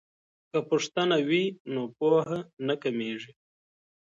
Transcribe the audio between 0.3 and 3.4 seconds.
که پوښتنه وي نو پوهه نه کمیږي.